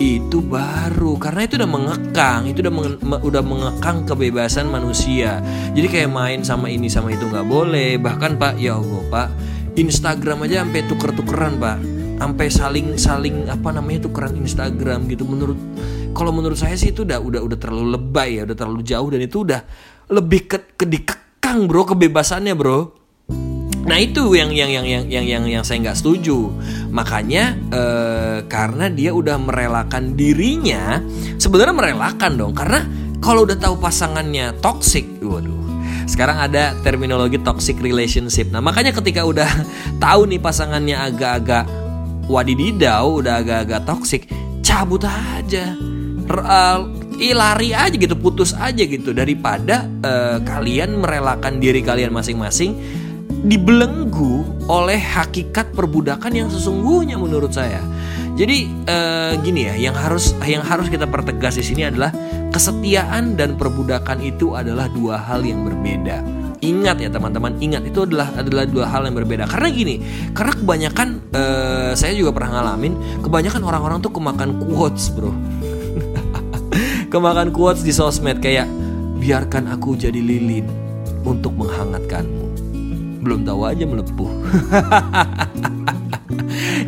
itu 0.00 0.40
baru 0.40 1.21
karena 1.21 1.45
itu 1.45 1.61
udah 1.61 1.69
mengekang 1.69 2.49
itu 2.49 2.64
udah 2.64 2.73
menge 2.73 2.97
udah 3.21 3.42
mengekang 3.45 4.09
kebebasan 4.09 4.73
manusia. 4.73 5.45
Jadi 5.76 5.87
kayak 5.92 6.09
main 6.09 6.40
sama 6.40 6.73
ini 6.73 6.88
sama 6.88 7.12
itu 7.12 7.28
nggak 7.28 7.45
boleh. 7.45 8.00
Bahkan 8.00 8.40
pak 8.40 8.57
ya 8.57 8.80
allah 8.80 9.04
pak 9.12 9.28
Instagram 9.76 10.49
aja 10.49 10.64
sampai 10.64 10.88
tuker-tukeran 10.88 11.61
pak. 11.61 11.78
Sampai 12.16 12.49
saling 12.49 12.97
saling 12.97 13.45
apa 13.52 13.76
namanya 13.76 14.09
tukeran 14.09 14.40
Instagram 14.40 15.04
gitu. 15.12 15.28
Menurut 15.28 15.61
kalau 16.16 16.33
menurut 16.33 16.57
saya 16.57 16.80
sih 16.80 16.97
itu 16.97 17.04
udah 17.04 17.21
udah 17.21 17.40
udah 17.45 17.59
terlalu 17.61 18.00
lebay 18.00 18.40
ya 18.40 18.49
udah 18.49 18.57
terlalu 18.57 18.80
jauh. 18.80 19.09
Dan 19.12 19.21
itu 19.21 19.45
udah 19.45 19.61
lebih 20.09 20.49
ke, 20.49 20.80
ke 20.80 20.88
dikekang 20.88 21.69
bro 21.69 21.85
kebebasannya 21.85 22.57
bro. 22.57 22.97
Nah 23.85 23.97
itu 23.97 24.37
yang 24.37 24.52
yang 24.52 24.69
yang 24.69 24.87
yang 24.88 25.04
yang 25.09 25.25
yang, 25.28 25.45
yang 25.61 25.64
saya 25.64 25.80
nggak 25.80 26.00
setuju. 26.00 26.52
Makanya 26.90 27.54
eh, 27.70 28.38
karena 28.50 28.90
dia 28.90 29.14
udah 29.14 29.38
merelakan 29.38 30.18
dirinya, 30.18 30.99
sebenarnya 31.38 31.75
merelakan 31.75 32.32
dong. 32.35 32.52
Karena 32.52 32.82
kalau 33.23 33.47
udah 33.47 33.56
tahu 33.56 33.78
pasangannya 33.78 34.59
toxic, 34.59 35.06
waduh. 35.23 35.59
Sekarang 36.11 36.42
ada 36.42 36.75
terminologi 36.82 37.38
toxic 37.38 37.78
relationship. 37.78 38.50
Nah 38.50 38.59
makanya 38.59 38.90
ketika 38.90 39.23
udah 39.23 39.47
tahu 40.04 40.26
nih 40.26 40.42
pasangannya 40.42 40.97
agak-agak 40.99 41.64
wadididau, 42.26 43.23
udah 43.23 43.38
agak-agak 43.38 43.80
toxic, 43.87 44.26
cabut 44.66 45.06
aja. 45.06 45.78
Uh, 46.30 46.87
lari 47.20 47.76
aja 47.76 47.92
gitu, 47.92 48.16
putus 48.16 48.56
aja 48.56 48.80
gitu 48.80 49.12
daripada 49.12 49.85
uh, 50.00 50.40
kalian 50.40 50.99
merelakan 50.99 51.61
diri 51.61 51.85
kalian 51.85 52.16
masing-masing 52.16 52.73
dibelenggu 53.40 54.44
oleh 54.68 55.00
hakikat 55.00 55.73
perbudakan 55.73 56.32
yang 56.32 56.49
sesungguhnya 56.52 57.16
menurut 57.16 57.52
saya. 57.52 57.80
Jadi 58.37 58.68
uh, 58.88 59.37
gini 59.40 59.68
ya, 59.68 59.75
yang 59.90 59.97
harus 59.97 60.32
yang 60.44 60.64
harus 60.64 60.88
kita 60.88 61.04
pertegas 61.09 61.56
di 61.56 61.64
sini 61.64 61.88
adalah 61.88 62.12
kesetiaan 62.52 63.37
dan 63.37 63.56
perbudakan 63.56 64.20
itu 64.25 64.56
adalah 64.56 64.88
dua 64.92 65.20
hal 65.20 65.44
yang 65.44 65.64
berbeda. 65.64 66.23
Ingat 66.61 67.00
ya 67.00 67.09
teman-teman, 67.09 67.56
ingat 67.64 67.88
itu 67.88 68.04
adalah 68.04 68.28
adalah 68.37 68.68
dua 68.68 68.85
hal 68.88 69.09
yang 69.09 69.16
berbeda. 69.16 69.49
Karena 69.49 69.68
gini, 69.73 69.97
karena 70.37 70.52
kebanyakan 70.52 71.09
uh, 71.32 71.92
saya 71.97 72.12
juga 72.12 72.37
pernah 72.37 72.61
ngalamin, 72.61 73.25
kebanyakan 73.25 73.61
orang-orang 73.64 73.99
tuh 74.04 74.12
kemakan 74.12 74.61
quotes, 74.68 75.09
Bro. 75.12 75.32
kemakan 77.12 77.49
quotes 77.50 77.80
di 77.80 77.92
sosmed 77.92 78.44
kayak 78.44 78.68
biarkan 79.20 79.73
aku 79.73 79.97
jadi 79.97 80.20
lilin 80.20 80.64
untuk 81.25 81.52
menghangatkanmu 81.56 82.50
belum 83.21 83.45
tahu 83.45 83.61
aja 83.69 83.85
melepuh 83.85 84.31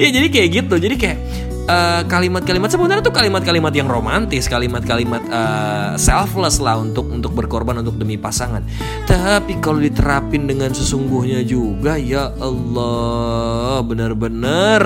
ya 0.03 0.09
jadi 0.09 0.27
kayak 0.33 0.49
gitu 0.51 0.75
jadi 0.81 0.97
kayak 0.97 1.19
kalimat 1.63 2.43
kalimat-kalimat 2.43 2.71
sebenarnya 2.71 3.03
tuh 3.07 3.15
kalimat-kalimat 3.15 3.73
yang 3.75 3.87
romantis, 3.87 4.51
kalimat-kalimat 4.51 5.23
uh, 5.31 5.93
selfless 5.95 6.59
lah 6.59 6.79
untuk 6.79 7.07
untuk 7.11 7.33
berkorban 7.35 7.81
untuk 7.81 7.99
demi 7.99 8.19
pasangan. 8.19 8.63
Tapi 9.07 9.63
kalau 9.63 9.79
diterapin 9.79 10.51
dengan 10.51 10.75
sesungguhnya 10.75 11.47
juga, 11.47 11.95
ya 11.95 12.35
Allah, 12.43 13.81
benar-benar. 13.87 14.83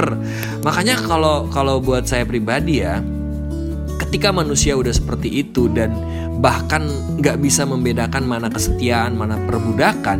Makanya 0.60 1.00
kalau 1.00 1.48
kalau 1.48 1.80
buat 1.80 2.04
saya 2.04 2.28
pribadi 2.28 2.84
ya, 2.84 3.00
ketika 4.06 4.32
manusia 4.32 4.76
udah 4.76 4.92
seperti 4.92 5.42
itu 5.42 5.72
dan 5.72 5.96
bahkan 6.36 6.84
nggak 7.16 7.40
bisa 7.40 7.64
membedakan 7.64 8.28
mana 8.28 8.52
kesetiaan, 8.52 9.16
mana 9.16 9.40
perbudakan, 9.48 10.18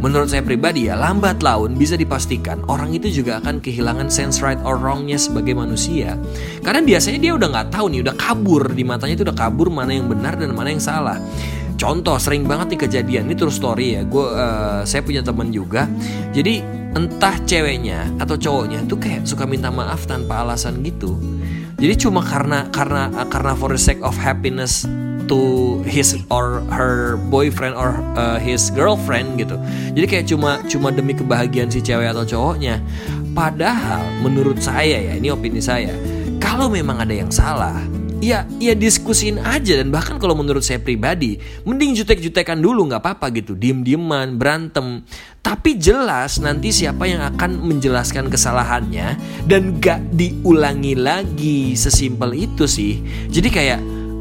Menurut 0.00 0.32
saya 0.32 0.40
pribadi 0.40 0.88
ya, 0.88 0.96
lambat 0.96 1.44
laun 1.44 1.76
bisa 1.76 1.92
dipastikan 1.92 2.64
orang 2.72 2.96
itu 2.96 3.20
juga 3.20 3.36
akan 3.44 3.60
kehilangan 3.60 4.08
sense 4.08 4.40
right 4.40 4.56
or 4.64 4.80
wrongnya 4.80 5.20
sebagai 5.20 5.52
manusia. 5.52 6.16
Karena 6.64 6.80
biasanya 6.80 7.20
dia 7.20 7.32
udah 7.36 7.48
nggak 7.52 7.68
tahu 7.68 7.92
nih, 7.92 8.00
udah 8.08 8.16
kabur 8.16 8.72
di 8.72 8.80
matanya 8.80 9.20
itu 9.20 9.24
udah 9.28 9.36
kabur 9.36 9.68
mana 9.68 9.92
yang 9.92 10.08
benar 10.08 10.40
dan 10.40 10.56
mana 10.56 10.72
yang 10.72 10.80
salah. 10.80 11.20
Contoh 11.76 12.16
sering 12.16 12.48
banget 12.48 12.76
nih 12.76 12.80
kejadian 12.88 13.28
ini 13.28 13.36
terus 13.36 13.60
story 13.60 14.00
ya. 14.00 14.02
Gue 14.04 14.24
uh, 14.24 14.84
saya 14.88 15.04
punya 15.04 15.20
teman 15.20 15.52
juga. 15.52 15.84
Jadi 16.32 16.64
entah 16.96 17.36
ceweknya 17.44 18.16
atau 18.20 18.40
cowoknya 18.40 18.84
tuh 18.88 19.00
kayak 19.00 19.28
suka 19.28 19.44
minta 19.44 19.68
maaf 19.68 20.08
tanpa 20.08 20.44
alasan 20.44 20.80
gitu. 20.80 21.16
Jadi 21.80 21.94
cuma 21.96 22.20
karena 22.20 22.68
karena 22.68 23.08
karena 23.28 23.52
for 23.56 23.72
the 23.72 23.80
sake 23.80 24.04
of 24.04 24.12
happiness 24.16 24.84
to 25.30 25.78
his 25.86 26.18
or 26.26 26.66
her 26.74 27.14
boyfriend 27.30 27.78
or 27.78 28.02
uh, 28.18 28.42
his 28.42 28.74
girlfriend 28.74 29.38
gitu. 29.38 29.54
Jadi 29.94 30.06
kayak 30.10 30.26
cuma 30.26 30.58
cuma 30.66 30.90
demi 30.90 31.14
kebahagiaan 31.14 31.70
si 31.70 31.78
cewek 31.78 32.10
atau 32.10 32.26
cowoknya. 32.26 32.82
Padahal 33.30 34.02
menurut 34.26 34.58
saya 34.58 34.98
ya, 34.98 35.14
ini 35.14 35.30
opini 35.30 35.62
saya, 35.62 35.94
kalau 36.42 36.66
memang 36.66 36.98
ada 36.98 37.14
yang 37.14 37.30
salah, 37.30 37.78
ya 38.18 38.42
ya 38.58 38.74
diskusin 38.74 39.38
aja. 39.38 39.78
Dan 39.78 39.94
bahkan 39.94 40.18
kalau 40.18 40.34
menurut 40.34 40.66
saya 40.66 40.82
pribadi 40.82 41.38
mending 41.62 41.94
jutek-jutekan 41.94 42.58
dulu 42.58 42.90
nggak 42.90 42.98
apa-apa 42.98 43.30
gitu. 43.38 43.54
Diem-dieman 43.54 44.34
berantem. 44.34 45.06
Tapi 45.40 45.78
jelas 45.78 46.42
nanti 46.42 46.74
siapa 46.74 47.06
yang 47.06 47.22
akan 47.22 47.64
menjelaskan 47.64 48.28
kesalahannya 48.28 49.16
dan 49.48 49.80
gak 49.80 50.12
diulangi 50.12 50.92
lagi. 50.92 51.72
Sesimpel 51.72 52.44
itu 52.50 52.68
sih. 52.68 53.00
Jadi 53.32 53.48
kayak 53.48 53.80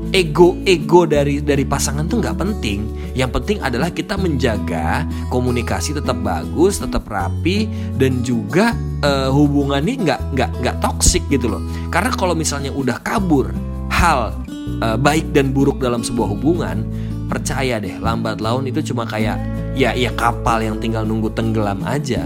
ego-ego 0.10 1.06
dari 1.06 1.41
dari 1.44 1.63
pasangan 1.68 2.10
tuh 2.10 2.22
nggak 2.24 2.38
penting. 2.38 2.79
Yang 3.13 3.41
penting 3.41 3.58
adalah 3.62 3.94
kita 3.94 4.15
menjaga 4.15 5.06
komunikasi 5.29 5.94
tetap 5.98 6.18
bagus, 6.24 6.82
tetap 6.82 7.06
rapi 7.06 7.70
dan 8.00 8.24
juga 8.25 8.74
uh, 9.03 9.29
hubungan 9.29 9.84
ini 9.84 10.08
nggak 10.08 10.22
nggak 10.34 10.51
nggak 10.63 10.75
toksik 10.82 11.24
gitu 11.29 11.51
loh. 11.51 11.62
Karena 11.94 12.12
kalau 12.15 12.34
misalnya 12.34 12.74
udah 12.74 12.98
kabur 13.03 13.51
hal 13.91 14.34
uh, 14.82 14.98
baik 14.98 15.29
dan 15.36 15.51
buruk 15.51 15.77
dalam 15.77 16.01
sebuah 16.01 16.27
hubungan, 16.32 16.88
percaya 17.29 17.77
deh 17.77 18.00
lambat 18.01 18.41
laun 18.41 18.65
itu 18.65 18.82
cuma 18.94 19.06
kayak 19.06 19.38
ya 19.77 19.94
ya 19.94 20.10
kapal 20.18 20.60
yang 20.63 20.82
tinggal 20.82 21.06
nunggu 21.06 21.29
tenggelam 21.38 21.84
aja. 21.86 22.25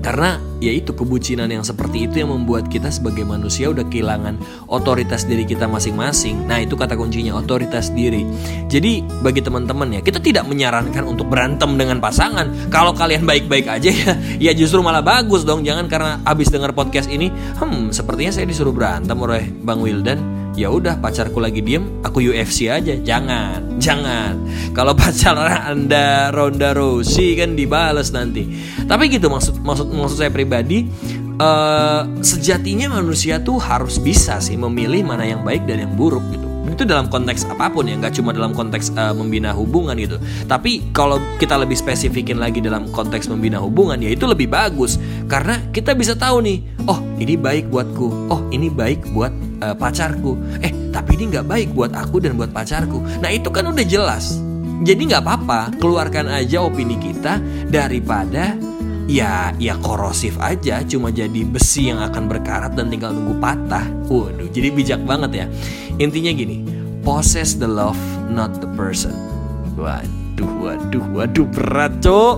Karena 0.00 0.40
ya 0.60 0.72
itu 0.72 0.96
kebucinan 0.96 1.48
yang 1.48 1.60
seperti 1.60 2.08
itu 2.08 2.24
yang 2.24 2.32
membuat 2.32 2.72
kita 2.72 2.88
sebagai 2.88 3.24
manusia 3.24 3.68
udah 3.68 3.84
kehilangan 3.84 4.40
otoritas 4.72 5.28
diri 5.28 5.44
kita 5.44 5.68
masing-masing. 5.68 6.48
Nah 6.48 6.60
itu 6.60 6.76
kata 6.76 6.96
kuncinya 6.96 7.36
otoritas 7.36 7.92
diri. 7.92 8.24
Jadi 8.72 9.04
bagi 9.20 9.44
teman-teman 9.44 9.96
ya 9.96 10.00
kita 10.00 10.20
tidak 10.20 10.48
menyarankan 10.48 11.04
untuk 11.04 11.28
berantem 11.28 11.76
dengan 11.76 12.00
pasangan. 12.00 12.72
Kalau 12.72 12.96
kalian 12.96 13.28
baik-baik 13.28 13.68
aja 13.68 13.90
ya, 13.92 14.12
ya 14.50 14.52
justru 14.56 14.80
malah 14.80 15.04
bagus 15.04 15.44
dong. 15.44 15.64
Jangan 15.64 15.86
karena 15.88 16.12
abis 16.24 16.48
dengar 16.48 16.72
podcast 16.72 17.12
ini, 17.12 17.28
hmm 17.30 17.92
sepertinya 17.92 18.32
saya 18.32 18.48
disuruh 18.48 18.72
berantem 18.72 19.16
oleh 19.20 19.52
Bang 19.52 19.84
Wildan 19.84 20.39
ya 20.60 20.68
udah 20.68 21.00
pacarku 21.00 21.40
lagi 21.40 21.64
diem 21.64 22.04
aku 22.04 22.20
UFC 22.20 22.68
aja. 22.68 22.92
Jangan 23.00 23.80
jangan. 23.80 24.36
Kalau 24.76 24.92
pacar 25.00 25.40
anda 25.40 26.28
Ronda 26.28 26.76
Rousey 26.76 27.40
kan 27.40 27.56
dibales 27.56 28.12
nanti. 28.12 28.44
Tapi 28.84 29.08
gitu 29.08 29.32
maksud 29.32 29.64
maksud 29.64 29.88
maksud 29.88 30.20
saya 30.20 30.28
pribadi 30.28 30.84
uh, 31.40 32.04
sejatinya 32.20 33.00
manusia 33.00 33.40
tuh 33.40 33.56
harus 33.56 33.96
bisa 33.96 34.36
sih 34.44 34.60
memilih 34.60 35.08
mana 35.08 35.24
yang 35.24 35.40
baik 35.40 35.64
dan 35.64 35.80
yang 35.88 35.96
buruk 35.96 36.22
gitu 36.28 36.49
itu 36.68 36.84
dalam 36.84 37.08
konteks 37.08 37.48
apa 37.48 37.72
pun 37.72 37.88
ya 37.88 37.96
nggak 37.96 38.20
cuma 38.20 38.36
dalam 38.36 38.52
konteks 38.52 38.92
uh, 38.96 39.16
membina 39.16 39.52
hubungan 39.56 39.96
gitu. 39.96 40.16
Tapi 40.44 40.92
kalau 40.92 41.16
kita 41.40 41.56
lebih 41.56 41.76
spesifikin 41.76 42.36
lagi 42.36 42.60
dalam 42.60 42.88
konteks 42.92 43.28
membina 43.32 43.60
hubungan 43.60 43.96
ya 44.00 44.12
itu 44.12 44.28
lebih 44.28 44.48
bagus. 44.52 45.00
Karena 45.30 45.60
kita 45.72 45.96
bisa 45.96 46.12
tahu 46.16 46.44
nih 46.44 46.58
oh 46.88 47.00
ini 47.16 47.36
baik 47.36 47.72
buatku. 47.72 48.32
Oh 48.32 48.40
ini 48.52 48.68
baik 48.68 49.12
buat 49.12 49.32
uh, 49.64 49.76
pacarku. 49.76 50.36
Eh 50.60 50.72
tapi 50.90 51.16
ini 51.20 51.36
nggak 51.36 51.46
baik 51.46 51.68
buat 51.72 51.92
aku 51.96 52.20
dan 52.20 52.36
buat 52.36 52.52
pacarku. 52.52 53.00
Nah 53.20 53.30
itu 53.32 53.48
kan 53.48 53.68
udah 53.68 53.86
jelas. 53.86 54.36
Jadi 54.80 55.12
nggak 55.12 55.20
apa-apa 55.20 55.76
keluarkan 55.76 56.32
aja 56.32 56.64
opini 56.64 56.96
kita 56.96 57.36
daripada 57.68 58.56
ya 59.06 59.54
ya 59.56 59.78
korosif 59.80 60.36
aja 60.42 60.82
cuma 60.84 61.08
jadi 61.14 61.46
besi 61.46 61.88
yang 61.88 62.02
akan 62.02 62.28
berkarat 62.28 62.74
dan 62.74 62.90
tinggal 62.90 63.14
nunggu 63.14 63.38
patah. 63.38 63.86
Waduh 64.10 64.50
jadi 64.50 64.68
bijak 64.74 65.00
banget 65.06 65.44
ya. 65.44 65.46
Intinya 65.96 66.32
gini 66.34 66.64
possess 67.00 67.56
the 67.56 67.68
love 67.68 67.98
not 68.28 68.58
the 68.60 68.68
person. 68.76 69.14
Waduh 69.78 70.52
waduh 70.60 71.04
waduh 71.14 71.46
berat 71.48 72.02
cok 72.04 72.36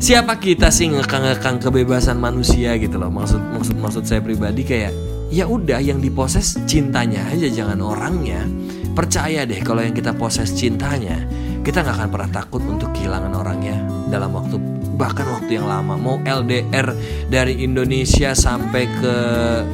siapa 0.00 0.40
kita 0.40 0.72
sih 0.72 0.88
ngekang-ngekang 0.88 1.60
kebebasan 1.60 2.16
manusia 2.16 2.74
gitu 2.80 2.96
loh? 2.96 3.12
Maksud 3.12 3.40
maksud 3.52 3.76
maksud 3.76 4.02
saya 4.08 4.24
pribadi 4.24 4.64
kayak 4.64 4.92
ya 5.30 5.46
udah 5.46 5.78
yang 5.78 6.00
diposes 6.02 6.56
cintanya 6.64 7.28
aja 7.30 7.46
jangan 7.52 7.78
orangnya. 7.84 8.42
Percaya 8.90 9.46
deh 9.46 9.62
kalau 9.62 9.86
yang 9.86 9.94
kita 9.94 10.10
poses 10.18 10.50
cintanya 10.50 11.22
kita 11.60 11.84
nggak 11.84 11.96
akan 12.00 12.10
pernah 12.10 12.30
takut 12.32 12.62
untuk 12.64 12.90
kehilangan 12.96 13.32
orangnya 13.36 13.76
dalam 14.08 14.32
waktu 14.32 14.56
bahkan 15.00 15.24
waktu 15.32 15.56
yang 15.56 15.64
lama. 15.64 15.96
Mau 15.96 16.20
LDR 16.20 16.92
dari 17.32 17.64
Indonesia 17.64 18.36
sampai 18.36 18.84
ke 18.84 19.16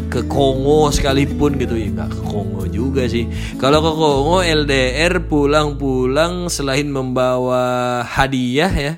ke 0.06 0.20
Kongo 0.30 0.94
sekalipun 0.94 1.58
gitu. 1.58 1.74
Ya 1.74 1.90
nggak 1.90 2.10
ke 2.14 2.20
Kongo 2.22 2.62
juga 2.70 3.10
sih. 3.10 3.26
Kalau 3.58 3.82
ke 3.82 3.90
Kongo 3.90 4.38
LDR 4.46 5.26
pulang-pulang 5.26 6.46
selain 6.46 6.86
membawa 6.86 8.06
hadiah 8.06 8.70
ya 8.70 8.92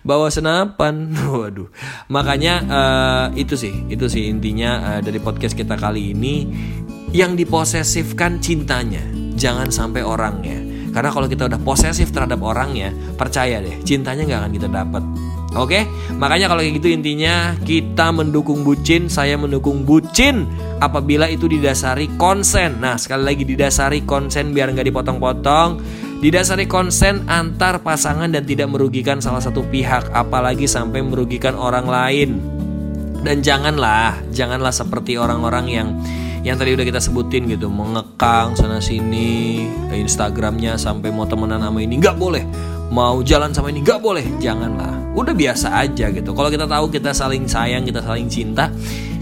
bawa 0.00 0.32
senapan. 0.32 1.12
Waduh. 1.36 1.68
Makanya 2.08 2.54
uh, 2.64 3.26
itu 3.36 3.52
sih 3.52 3.84
itu 3.92 4.08
sih 4.08 4.32
intinya 4.32 4.96
uh, 4.96 5.00
dari 5.04 5.20
podcast 5.20 5.52
kita 5.52 5.76
kali 5.76 6.16
ini. 6.16 6.48
Yang 7.14 7.46
diposesifkan 7.46 8.42
cintanya 8.42 9.04
jangan 9.38 9.70
sampai 9.70 10.02
orangnya. 10.02 10.58
Karena 10.90 11.10
kalau 11.14 11.30
kita 11.30 11.46
udah 11.46 11.62
posesif 11.62 12.10
terhadap 12.10 12.42
orangnya 12.42 12.90
percaya 13.14 13.58
deh 13.58 13.82
cintanya 13.82 14.22
nggak 14.26 14.40
akan 14.46 14.52
kita 14.54 14.68
dapat 14.70 15.02
Oke, 15.54 15.86
makanya 16.18 16.50
kalau 16.50 16.66
gitu 16.66 16.90
intinya 16.90 17.54
kita 17.62 18.10
mendukung 18.10 18.66
bucin, 18.66 19.06
saya 19.06 19.38
mendukung 19.38 19.86
bucin 19.86 20.50
apabila 20.82 21.30
itu 21.30 21.46
didasari 21.46 22.10
konsen. 22.18 22.82
Nah, 22.82 22.98
sekali 22.98 23.22
lagi 23.22 23.46
didasari 23.46 24.02
konsen 24.02 24.50
biar 24.50 24.74
nggak 24.74 24.90
dipotong-potong. 24.90 25.78
Didasari 26.18 26.66
konsen 26.66 27.22
antar 27.30 27.86
pasangan 27.86 28.34
dan 28.34 28.42
tidak 28.42 28.66
merugikan 28.66 29.22
salah 29.22 29.38
satu 29.38 29.62
pihak 29.70 30.10
apalagi 30.10 30.66
sampai 30.66 31.06
merugikan 31.06 31.54
orang 31.54 31.86
lain. 31.86 32.30
Dan 33.22 33.38
janganlah 33.38 34.26
janganlah 34.34 34.74
seperti 34.74 35.14
orang-orang 35.14 35.66
yang 35.70 35.88
yang 36.42 36.58
tadi 36.58 36.74
udah 36.74 36.84
kita 36.84 36.98
sebutin 36.98 37.46
gitu 37.46 37.70
mengekang 37.70 38.52
sana 38.58 38.82
sini 38.82 39.64
Instagramnya 39.94 40.76
sampai 40.76 41.14
mau 41.14 41.30
temenan 41.30 41.62
sama 41.62 41.78
ini 41.78 41.94
nggak 42.02 42.18
boleh. 42.18 42.42
Mau 42.90 43.22
jalan 43.22 43.54
sama 43.54 43.70
ini 43.70 43.86
nggak 43.86 44.00
boleh. 44.02 44.26
Janganlah 44.42 45.03
udah 45.14 45.34
biasa 45.34 45.72
aja 45.78 46.10
gitu. 46.10 46.34
Kalau 46.34 46.50
kita 46.50 46.66
tahu 46.66 46.90
kita 46.90 47.14
saling 47.14 47.46
sayang 47.46 47.86
kita 47.86 48.02
saling 48.02 48.26
cinta 48.26 48.68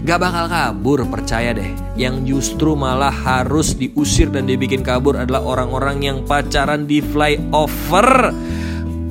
Gak 0.03 0.19
bakal 0.19 0.51
kabur 0.51 0.99
percaya 1.07 1.55
deh. 1.55 1.71
Yang 1.95 2.15
justru 2.27 2.75
malah 2.75 3.15
harus 3.15 3.71
diusir 3.71 4.27
dan 4.27 4.43
dibikin 4.43 4.83
kabur 4.83 5.15
adalah 5.15 5.39
orang-orang 5.39 6.03
yang 6.03 6.17
pacaran 6.27 6.83
di 6.83 6.99
flyover. 6.99 8.35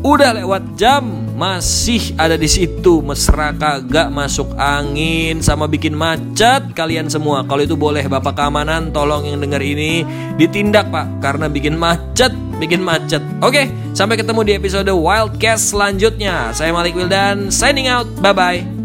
Udah 0.04 0.36
lewat 0.36 0.76
jam 0.76 1.32
masih 1.32 2.12
ada 2.20 2.36
di 2.36 2.44
situ. 2.44 3.00
Mesra 3.00 3.56
kagak 3.56 4.12
masuk 4.12 4.52
angin 4.60 5.40
sama 5.40 5.64
bikin 5.64 5.96
macet 5.96 6.76
kalian 6.76 7.08
semua. 7.08 7.48
Kalau 7.48 7.64
itu 7.64 7.72
boleh 7.72 8.04
bapak 8.04 8.36
keamanan 8.36 8.92
tolong 8.92 9.24
yang 9.24 9.40
denger 9.40 9.64
ini 9.64 10.04
ditindak 10.36 10.92
pak. 10.92 11.24
Karena 11.24 11.48
bikin 11.48 11.80
macet 11.80 12.36
bikin 12.62 12.78
macet. 12.86 13.22
Oke 13.42 13.66
sampai 13.92 14.14
ketemu 14.14 14.40
di 14.46 14.52
episode 14.54 14.92
Wildcast 14.94 15.74
selanjutnya. 15.74 16.54
Saya 16.54 16.70
Malik 16.70 16.94
Wildan 16.94 17.50
signing 17.50 17.90
out. 17.90 18.06
Bye 18.22 18.36
bye 18.36 18.81